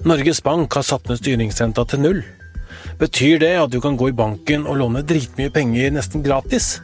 [0.00, 2.20] Norges Bank har satt ned styringsrenta til null.
[2.96, 6.78] Betyr det at du kan gå i banken og låne dritmye penger nesten gratis?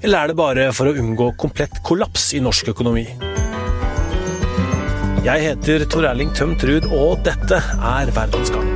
[0.00, 3.04] Eller er det bare for å unngå komplett kollaps i norsk økonomi?
[5.22, 8.70] Jeg heter Tor Erling Tømt Ruud, og dette er Verdensgang.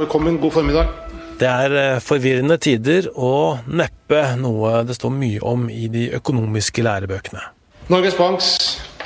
[0.00, 1.05] Velkommen, god formiddag.
[1.36, 6.84] Det er eh, forvirrende tider og neppe noe det står mye om i de økonomiske
[6.86, 7.42] lærebøkene.
[7.92, 8.48] Norges Banks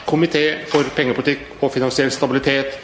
[0.07, 2.79] komité for pengepolitikk og finansiell stabilitet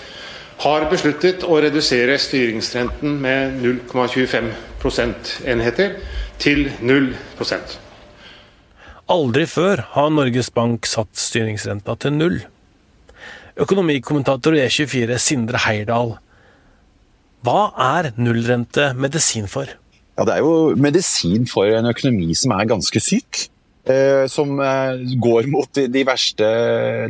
[0.65, 5.99] har besluttet å redusere styringsrenten med 0,25 prosentenheter
[6.43, 7.83] til 0%
[9.07, 12.41] Aldri før har Norges Bank satt styringsrenta til null.
[13.63, 16.17] Økonomikommentator i E24 Sindre Heirdal
[17.47, 19.71] hva er nullrente medisin for?
[20.17, 23.47] Ja, Det er jo medisin for en økonomi som er ganske syk.
[23.87, 26.47] Eh, som eh, går mot de, verste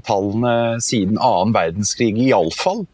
[0.04, 2.84] tallene siden annen verdenskrig, iallfall.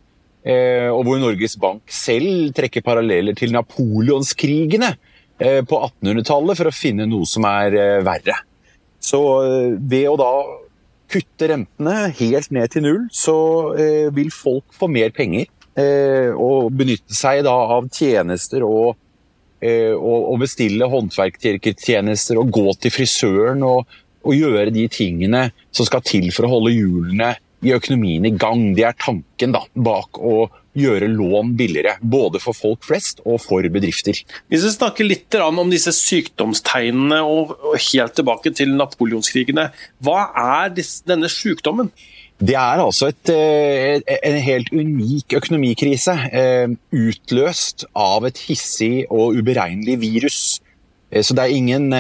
[0.46, 4.94] Eh, og hvor Norges Bank selv trekker paralleller til napoleonskrigene
[5.42, 7.74] på 1800-tallet for å finne noe som er
[8.06, 8.36] verre.
[9.02, 9.18] Så
[9.74, 10.34] ved å da
[11.10, 13.34] kutte rentene helt ned til null, så
[14.14, 18.96] vil folk få mer penger og benytte seg da av tjenester og,
[19.64, 23.86] eh, og bestille håndverktjenester og gå til frisøren og,
[24.22, 27.32] og, gjøre de tingene som skal til for å holde hjulene
[27.62, 28.72] i økonomien i gang.
[28.76, 31.96] Det er tanken da, bak å gjøre lån billigere.
[32.00, 34.18] Både for folk flest og for bedrifter.
[34.50, 39.70] Hvis vi snakker litt om disse sykdomstegnene og helt tilbake til napoleonskrigene.
[40.02, 40.74] Hva er
[41.08, 41.92] denne sykdommen?
[42.42, 49.36] Det er altså et, eh, en helt unik økonomikrise, eh, utløst av et hissig og
[49.36, 50.60] uberegnelig virus.
[51.12, 51.92] Eh, så det er ingen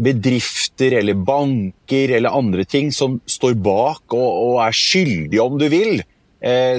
[0.00, 5.66] bedrifter eller banker eller andre ting som står bak og, og er skyldige, om du
[5.72, 6.00] vil,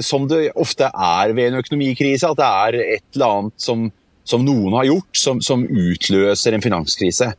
[0.02, 2.26] som det ofte er ved en økonomikrise.
[2.26, 3.84] At det er et eller annet som,
[4.26, 7.30] som noen har gjort, som, som utløser en finanskrise.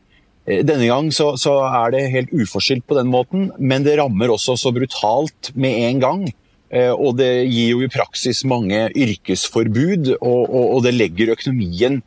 [0.45, 4.33] Eh, denne gang så, så, er det helt uforskyldt på den måten, men det rammer
[4.33, 6.25] også så brutalt med en gang.
[6.73, 12.01] Eh, og det gir jo i praksis mange yrkesforbud, og, og, og det legger økonomien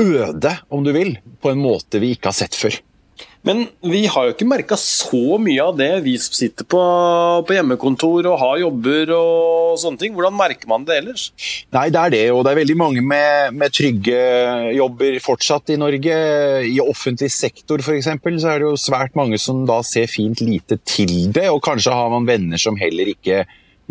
[0.00, 2.76] øde, om du vil, på en måte vi ikke har sett før.
[3.44, 6.80] Men vi har jo ikke merka så mye av det, vi som sitter på,
[7.44, 10.14] på, hjemmekontor og har jobber og sånne ting.
[10.16, 11.26] Hvordan merker man det ellers?
[11.74, 14.16] Nei, det er det, og det er veldig mange med, med trygge
[14.78, 16.16] jobber fortsatt i Norge.
[16.70, 18.08] I offentlig sektor f.eks.
[18.08, 21.92] så er det jo svært mange som da ser fint lite til det, og kanskje
[21.92, 23.42] har man venner som heller ikke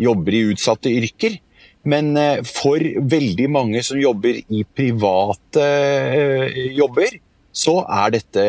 [0.02, 1.38] jobber i utsatte yrker.
[1.86, 7.20] Men eh, for veldig mange som jobber i private eh, jobber,
[7.54, 8.44] så er dette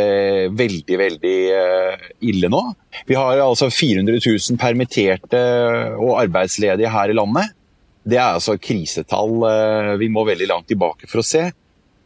[0.58, 2.62] veldig, veldig eh, ille nå.
[3.06, 5.42] Vi har altså 400 000 permitterte
[6.00, 7.54] og arbeidsledige her i landet.
[8.06, 11.48] Det er altså krisetall eh, vi må veldig langt tilbake for å se.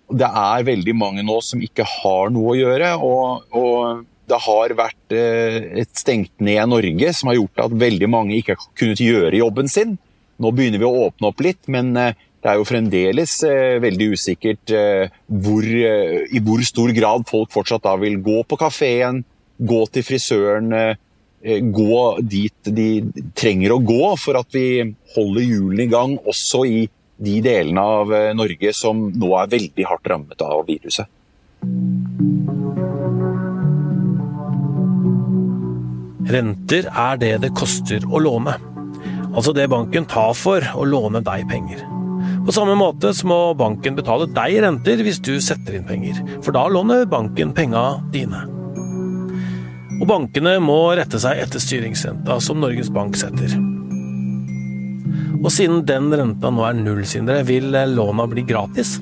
[0.10, 2.94] Det er veldig mange nå som ikke har noe å gjøre.
[3.00, 8.10] og, og det har vært eh, et stengt ned Norge som har gjort at veldig
[8.12, 9.96] mange ikke har kunnet gjøre jobben sin.
[10.40, 11.96] Nå begynner vi å åpne opp litt, men
[12.40, 17.52] det er jo fremdeles eh, veldig usikkert eh, hvor, eh, i hvor stor grad folk
[17.52, 19.24] fortsatt da vil gå på kafeen,
[19.60, 21.02] gå til frisøren, eh,
[21.44, 22.88] eh, gå dit de
[23.36, 26.86] trenger å gå for at vi holder hjulene i gang, også i
[27.20, 31.12] de delene av eh, Norge som nå er veldig hardt rammet av viruset.
[36.30, 38.56] Renter er det det koster å låne.
[39.34, 41.99] Altså det banken tar for å låne deg penger.
[42.50, 46.50] På samme måte så må banken betale deg renter hvis du setter inn penger, for
[46.56, 48.40] da låner banken penga dine.
[50.00, 53.54] Og bankene må rette seg etter styringsrenta som Norges Bank setter.
[55.44, 58.96] Og siden den renta nå er null, Sindre, vil låna bli gratis?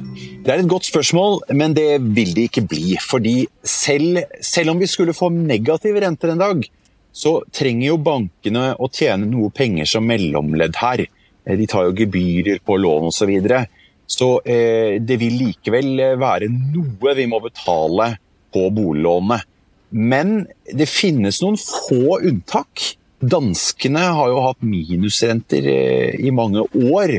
[0.44, 2.98] Det er et godt spørsmål, men det vil det ikke bli.
[3.00, 6.68] Fordi selv, selv om vi skulle få negative renter en dag,
[7.16, 11.08] så trenger jo bankene å tjene noe penger som mellomledd her.
[11.48, 13.18] Eh, de tar jo gebyrer på lån osv.
[13.18, 13.66] Så, videre.
[14.08, 18.16] så eh, det vil likevel eh, være noe vi må betale
[18.54, 19.48] på boliglånet.
[19.90, 22.84] Men det finnes noen få unntak.
[23.24, 25.64] Danskene har jo hatt minusrenter
[26.20, 27.14] i mange år.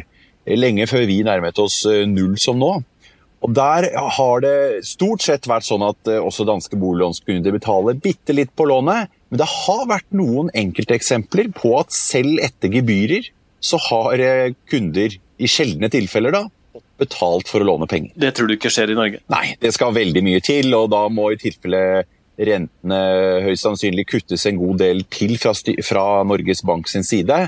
[0.48, 2.74] Lenge før vi nærmet oss null som nå.
[3.40, 3.88] Og Der
[4.18, 9.08] har det stort sett vært sånn at også danske boliglånskunder betaler bitte litt på lånet.
[9.32, 15.14] Men det har vært noen enkelteksempler på at selv etter gebyrer så har eh, kunder
[15.38, 16.44] i sjeldne tilfeller da,
[16.98, 18.12] betalt for å låne penger.
[18.18, 19.22] Det tror du ikke skjer i Norge?
[19.30, 22.04] Nei, det skal veldig mye til, og da må i tilfelle
[22.38, 22.98] rentene
[23.46, 25.54] høyst sannsynlig kuttes en god del til fra,
[25.86, 27.46] fra Norges Bank sin side.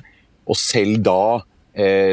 [0.51, 1.23] Og selv da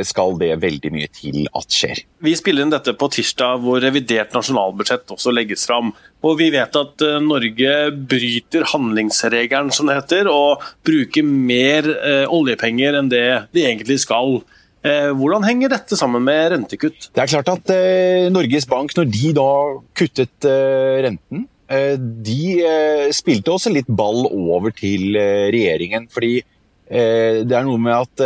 [0.08, 2.04] skal det veldig mye til at skjer.
[2.24, 5.92] Vi spiller inn dette på tirsdag, hvor revidert nasjonalbudsjett også legges fram.
[6.25, 7.74] Og vi vet at eh, Norge
[8.10, 14.40] bryter handlingsregelen, som det heter, og bruker mer eh, oljepenger enn det de egentlig skal.
[14.88, 17.12] Eh, hvordan henger dette sammen med rentekutt?
[17.14, 19.52] Det er klart at eh, Norges Bank, når de da
[19.98, 26.10] kuttet eh, renten, eh, de eh, spilte også litt ball over til eh, regjeringen.
[26.14, 26.40] fordi
[26.88, 28.22] det er noe med at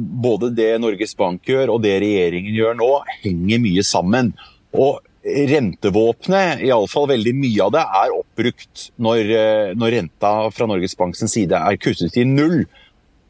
[0.00, 2.88] både det Norges Bank gjør og det regjeringen gjør nå,
[3.20, 4.30] henger mye sammen.
[4.72, 5.02] Og
[5.50, 9.32] rentevåpenet, iallfall veldig mye av det, er oppbrukt når,
[9.76, 12.62] når renta fra Norges Banks side er kuttet til null.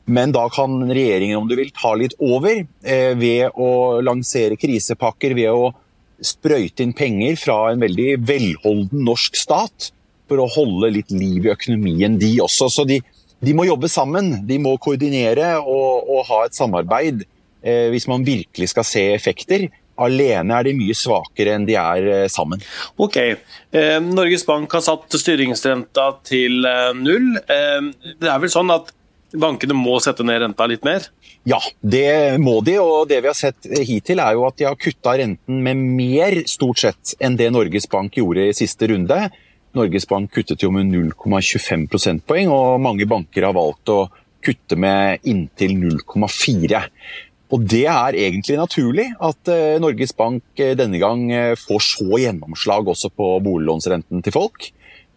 [0.06, 5.34] Men da kan regjeringen om du vil, ta litt over eh, ved å lansere krisepakker,
[5.34, 5.72] ved å
[6.22, 9.90] sprøyte inn penger fra en veldig velholden norsk stat
[10.30, 12.70] for å holde litt liv i økonomien, de også.
[12.72, 13.00] Så de,
[13.44, 14.32] de må jobbe sammen.
[14.48, 17.26] De må koordinere og, og ha et samarbeid
[17.62, 19.68] eh, hvis man virkelig skal se effekter.
[19.96, 22.62] Alene er de mye svakere enn de er eh, sammen.
[23.00, 23.16] Ok.
[23.16, 27.34] Eh, Norges Bank har satt styringsrenta til eh, null.
[27.40, 28.92] Det er vel sånn at
[29.36, 31.08] bankene må sette ned renta litt mer?
[31.46, 32.76] Ja, det må de.
[32.82, 36.40] Og det vi har sett hittil, er jo at de har kutta renten med mer,
[36.50, 39.26] stort sett, enn det Norges Bank gjorde i siste runde.
[39.76, 44.06] Norges Bank kuttet jo med 0,25 prosentpoeng, og mange banker har valgt å
[44.44, 46.82] kutte med inntil 0,4.
[47.54, 52.18] Og Det er egentlig naturlig at eh, Norges Bank eh, denne gang eh, får så
[52.18, 54.70] gjennomslag også på boliglånsrenten til folk.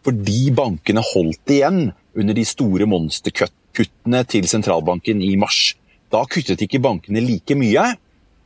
[0.05, 1.89] Fordi bankene holdt igjen
[2.19, 5.73] under de store monsterkuttene til sentralbanken i mars.
[6.13, 7.91] Da kuttet ikke bankene like mye,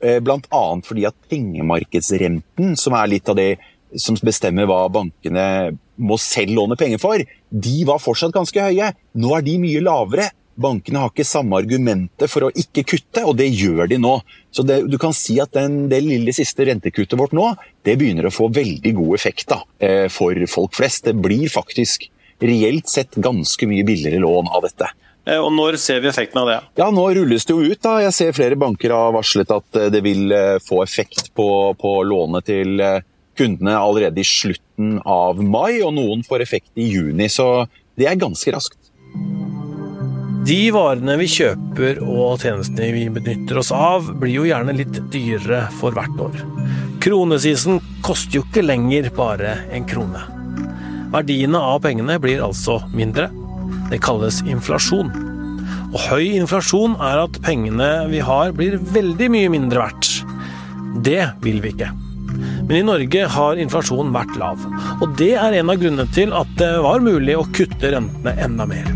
[0.03, 0.63] bl.a.
[0.83, 3.53] fordi at pengemarkedsrenten, som er litt av det
[3.99, 8.93] som bestemmer hva bankene må selv låne penger for, de var fortsatt ganske høye.
[9.19, 10.29] Nå er de mye lavere.
[10.53, 14.13] Bankene har ikke samme argumentet for å ikke kutte, og det gjør de nå.
[14.53, 17.47] Så det, du kan si at den, det lille siste rentekuttet vårt nå,
[17.85, 21.07] det begynner å få veldig god effekt da, eh, for folk flest.
[21.09, 22.05] Det blir faktisk
[22.43, 24.91] reelt sett ganske mye billigere lån av dette.
[25.25, 26.59] Eh, og Når ser vi effekten av det?
[26.77, 27.81] Ja, Nå rulles det jo ut.
[27.81, 27.95] da.
[28.03, 30.29] Jeg ser flere banker har varslet at eh, det vil
[30.67, 31.47] få effekt på,
[31.81, 32.77] på lånet til
[33.37, 37.29] kundene allerede i slutten av mai, og noen får effekt i juni.
[37.31, 37.65] Så
[37.99, 38.79] det er ganske raskt.
[40.43, 45.61] De varene vi kjøper og tjenestene vi benytter oss av, blir jo gjerne litt dyrere
[45.79, 46.41] for hvert år.
[47.03, 50.25] Kronesisen koster jo ikke lenger bare en krone.
[51.13, 53.29] Verdiene av pengene blir altså mindre,
[53.87, 55.13] det kalles inflasjon.
[55.93, 60.11] Og høy inflasjon er at pengene vi har blir veldig mye mindre verdt.
[61.07, 61.93] Det vil vi ikke.
[62.63, 64.61] Men i Norge har inflasjonen vært lav,
[65.03, 68.67] og det er en av grunnene til at det var mulig å kutte rentene enda
[68.69, 68.87] mer.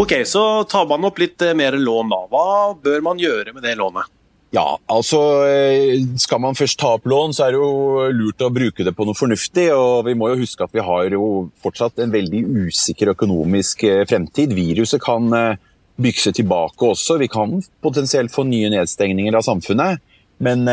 [0.00, 2.18] Ok, Så tar man opp litt mer lån da.
[2.32, 4.08] Hva bør man gjøre med det lånet?
[4.52, 5.18] Ja, altså
[5.48, 8.92] eh, skal man først ta opp lån, så er det jo lurt å bruke det
[8.96, 9.70] på noe fornuftig.
[9.72, 11.28] Og vi må jo huske at vi har jo
[11.64, 14.52] fortsatt en veldig usikker økonomisk eh, fremtid.
[14.56, 15.60] Viruset kan eh,
[16.02, 17.16] bykse tilbake også.
[17.22, 20.04] Vi kan potensielt få nye nedstengninger av samfunnet.
[20.42, 20.66] Men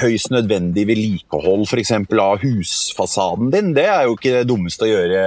[0.00, 1.92] høyst nødvendig vedlikehold f.eks.
[2.22, 5.22] av husfasaden din, det er jo ikke det dummeste å gjøre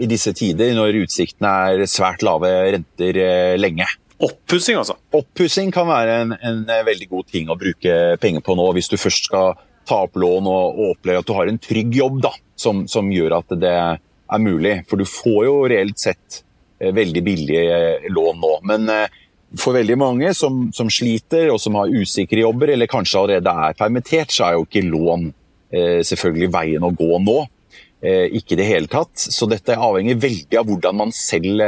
[0.00, 3.20] i disse tider, når utsiktene er svært lave renter
[3.60, 3.90] lenge.
[4.22, 4.94] Oppussing, altså?
[5.18, 8.90] Oppussing kan være en, en, eh, veldig god ting å bruke penger på nå, hvis
[8.92, 9.56] du først skal
[9.88, 13.10] ta opp lån og, og oppleve at du har en trygg jobb da, som, som,
[13.10, 14.76] gjør at det er mulig.
[14.86, 16.42] For du får jo reelt sett
[16.78, 18.52] eh, veldig billige eh, lån nå.
[18.70, 18.86] Men
[19.60, 23.78] for veldig mange som, som, sliter og som har usikre jobber, eller kanskje allerede er
[23.78, 25.30] permittert, så er jo ikke lån
[25.72, 27.38] selvfølgelig veien å gå nå.
[28.36, 29.14] Ikke i det hele tatt.
[29.16, 31.62] Så dette avhenger veldig av hvordan man selv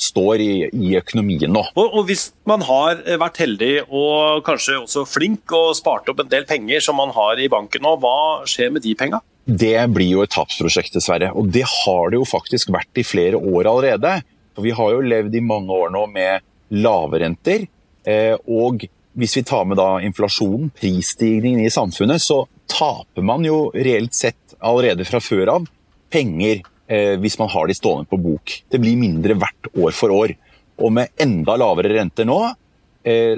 [0.00, 1.62] står i, i økonomien nå.
[1.74, 6.30] Og, og, Hvis man har vært heldig og kanskje også flink og spart opp en
[6.32, 9.20] del penger som man har i banken nå, hva skjer med de penga?
[9.44, 11.32] Det blir jo et tapsprosjekt, dessverre.
[11.36, 14.20] Og det har det jo faktisk vært i flere år allerede.
[14.54, 17.66] For vi har jo levd i mange år nå med lave renter.
[18.06, 18.86] Eh, og
[19.18, 24.56] hvis vi tar med da inflasjonen, prisstigningen i samfunnet, så taper man jo reelt sett
[24.60, 25.66] allerede fra før av
[26.12, 26.60] penger
[26.90, 28.60] eh, hvis man har de stående på bok.
[28.70, 30.34] Det blir mindre hvert år for år.
[30.80, 32.38] Og med enda lavere renter nå,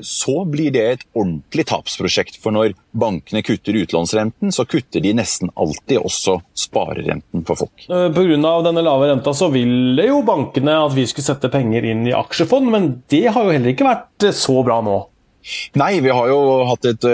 [0.02, 2.38] så blir det et ordentlig tapsprosjekt.
[2.42, 7.86] For når bankene kutter utlånsrenten, så kutter de nesten alltid også sparerenten for folk.
[7.86, 8.52] Eh, Pga.
[8.66, 12.70] denne lave renta så ville jo bankene at vi skulle sette penger inn i aksjefond,
[12.74, 14.98] men det har jo heller ikke vært eh, så bra nå.
[15.78, 17.04] Nei, vi har jo hatt et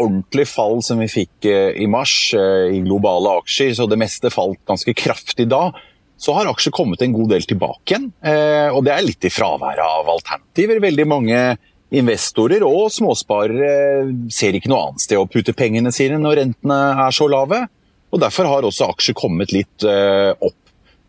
[0.00, 4.94] ordentlig fall som vi fikk i mars i globale aksjer, så det meste falt ganske
[4.96, 5.66] kraftig da.
[6.18, 8.08] så har aksjer kommet en god del tilbake igjen.
[8.24, 10.80] Eh, og det er litt i fraværet av alternativer.
[10.82, 11.42] Veldig mange
[11.94, 17.14] investorer og småsparere ser ikke noe annet sted å putte pengene sine når rentene er
[17.16, 17.64] så lave.
[18.12, 20.56] Og Derfor har også aksjer kommet litt eh, opp.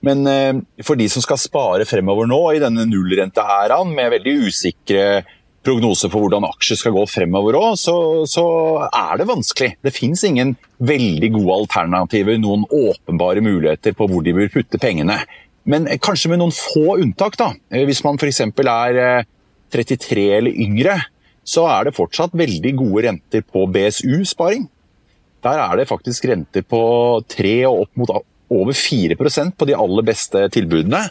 [0.05, 5.03] Men eh, for de som skal spare fremover nå, i denne nullrenteæraen med veldig usikre
[5.65, 7.95] prognoser for hvordan aksjer skal gå fremover òg, så,
[8.29, 8.45] så,
[8.87, 9.73] er det vanskelig.
[9.83, 15.19] Det fins ingen veldig gode alternativer, noen åpenbare muligheter på hvor de bør putte pengene.
[15.69, 17.35] Men eh, kanskje med noen få unntak.
[17.39, 17.51] da.
[17.87, 18.45] Hvis man f.eks.
[18.47, 19.27] er
[19.73, 20.97] 33 eller yngre,
[21.47, 24.67] så er det fortsatt veldig gode renter på BSU-sparing.
[25.45, 26.81] Der er det faktisk renter på
[27.31, 28.11] 3 og opp mot
[28.49, 31.05] over 4% på de aller beste tilbudene.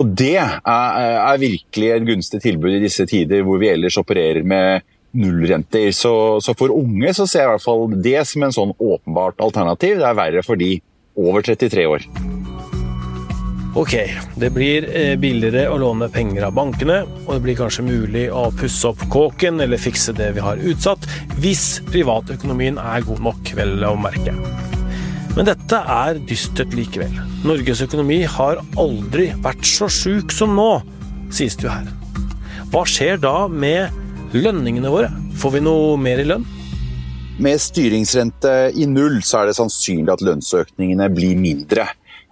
[0.00, 4.46] Og det er, er, virkelig en gunstig tilbud i disse tider hvor vi ellers opererer
[4.46, 5.90] med nullrenter.
[5.92, 9.42] Så, så, for unge så ser jeg i hvert fall det som en sånn åpenbart
[9.44, 9.98] alternativ.
[10.00, 10.78] Det er verre for de
[11.20, 12.08] over 33 år.
[13.78, 13.92] Ok,
[14.34, 18.48] det blir eh, billigere å låne penger av bankene, og det blir kanskje mulig å
[18.58, 21.06] pusse opp kåken eller fikse det vi har utsatt,
[21.38, 24.34] hvis privatøkonomien er god nok, vel å merke.
[25.36, 27.14] Men dette er dystert likevel.
[27.46, 30.72] Norges økonomi har aldri vært så sjuk som nå,
[31.30, 31.86] sies det jo her.
[32.74, 35.14] Hva skjer da med lønningene våre?
[35.38, 36.42] Får vi noe mer i lønn?
[37.40, 41.86] Med styringsrente i null så er det sannsynlig at lønnsøkningene blir mindre.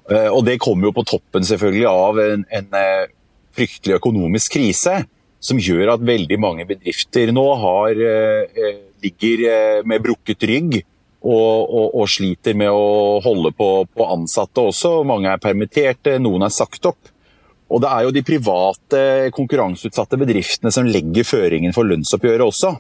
[0.09, 3.09] Eh, og det kommer jo på toppen selvfølgelig av en, en eh,
[3.57, 5.03] fryktelig økonomisk krise,
[5.39, 8.71] som gjør at veldig mange bedrifter nå har, eh,
[9.05, 9.45] ligger
[9.87, 15.05] med brukket rygg og, og, og, sliter med å holde på, på, ansatte også.
[15.07, 17.13] Mange er permitterte, noen er sagt opp.
[17.69, 19.01] Og det er jo de private
[19.37, 22.71] konkurranseutsatte bedriftene som legger føringen for lønnsoppgjøret også.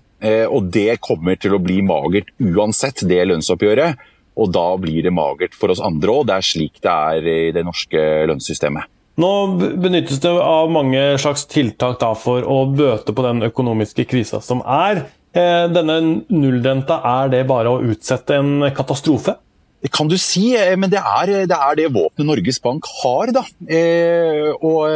[0.49, 4.00] Og det kommer til å bli magert uansett, det lønnsoppgjøret.
[4.38, 6.28] Og da blir det magert for oss andre òg.
[6.30, 8.87] Det er slik det er i det norske lønnssystemet.
[9.18, 9.30] Nå
[9.83, 15.09] benyttes det av mange slags tiltak for å bøte på den økonomiske krisa som er.
[15.35, 15.99] Eh, denne
[16.30, 19.35] nullrenta, er det bare å utsette en katastrofe?
[19.83, 23.35] Det kan du si, eh, men det er det, er det våpenet Norges Bank har.
[23.35, 23.45] da.
[23.66, 24.87] Eh, og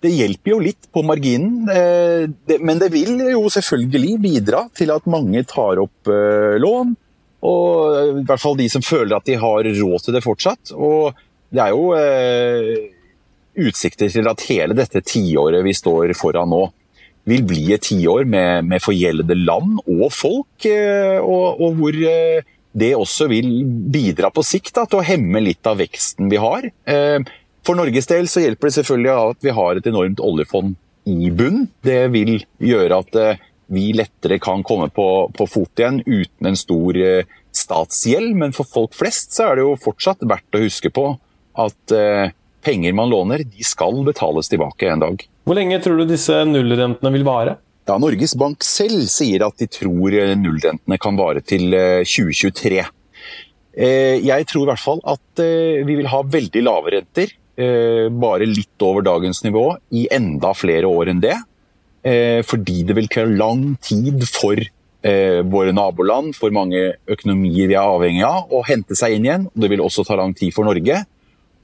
[0.00, 5.42] det hjelper jo litt på marginen, men det vil jo selvfølgelig bidra til at mange
[5.44, 6.94] tar opp lån.
[7.46, 10.74] Og I hvert fall de som føler at de har råd til det fortsatt.
[10.76, 11.16] Og
[11.50, 11.90] det er jo
[13.60, 16.66] utsikter til at hele dette tiåret vi står foran nå,
[17.28, 22.46] vil bli et tiår med, med forgjeldede land og folk, eh, og, og, hvor eh,
[22.72, 23.50] det også vil
[23.92, 26.70] bidra på sikt da, til å hemme litt av veksten vi har.
[26.88, 27.18] Eh,
[27.66, 30.78] for Norges del så hjelper det selvfølgelig at vi har et enormt oljefond
[31.10, 31.66] i bunn.
[31.84, 33.20] Det vil gjøre at
[33.70, 36.96] vi lettere kan komme på, på fot igjen uten en stor
[37.54, 41.06] statsgjeld, men for folk flest så er det jo fortsatt verdt å huske på
[41.60, 41.94] at
[42.66, 45.26] penger man låner, de skal betales tilbake en dag.
[45.46, 47.56] Hvor lenge tror du disse nullrentene vil vare?
[47.90, 51.72] Ja, Norges Bank selv sier at de tror nullrentene kan vare til
[52.06, 52.78] 2023.
[52.78, 52.90] Eh,
[53.82, 58.46] eh, jeg tror i hvert fall at eh, vi vil ha veldig lave renter, bare
[58.48, 61.34] litt over dagens nivå, i enda flere år enn det.
[62.00, 64.56] Fordi det vil kreve lang tid for
[65.00, 69.46] våre naboland, for mange økonomier vi er avhengig av, å hente seg inn igjen.
[69.52, 71.02] Det vil også ta lang tid for Norge.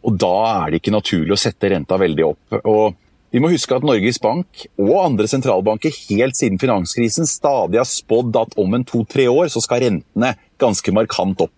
[0.07, 2.61] Og da er det ikke naturlig å sette renta veldig opp.
[2.62, 2.97] Og
[3.35, 8.38] vi må huske at Norges Bank og andre sentralbanker helt siden finanskrisen stadig har spådd
[8.40, 10.31] at om en to-tre år så skal rentene
[10.62, 11.52] ganske markant opp.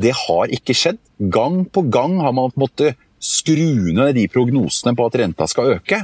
[0.00, 0.98] Det har ikke skjedd.
[1.30, 6.00] Gang på gang har man måttet skru ned de prognosene på at renta skal øke.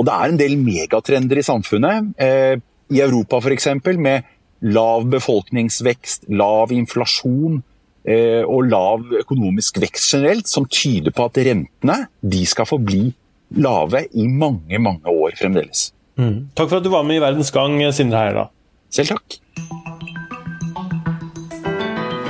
[0.00, 2.12] Og det er en del megatrender i samfunnet.
[2.16, 2.56] Eh,
[2.90, 3.68] I Europa f.eks.
[4.00, 4.28] med
[4.60, 7.60] lav befolkningsvekst, lav inflasjon
[8.08, 13.10] eh, og lav økonomisk vekst generelt, som tyder på at rentene de skal forbli
[13.50, 15.90] lave i mange, mange år fremdeles.
[16.20, 16.50] Mm.
[16.54, 18.50] Takk for at du var med i Verdens Gang, Sindre Heierdal.
[18.90, 19.38] Selv takk.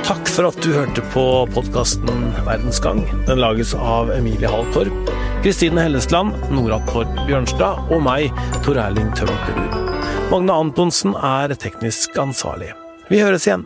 [0.05, 3.03] Takk for at du hørte på podkasten Verdens Gang.
[3.29, 8.29] Den lages av Emilie Halltorp, Kristine Hellesland, Nora Torp Bjørnstad og meg,
[8.61, 9.73] Tor Erling Tørnkerud.
[10.29, 12.75] Magne Antonsen er teknisk ansvarlig.
[13.09, 13.65] Vi høres igjen.